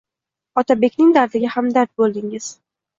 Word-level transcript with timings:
Otabekning 0.61 1.13
dardiga 1.19 1.55
hamdard 1.59 1.95
bo‘ldingiz. 2.03 2.55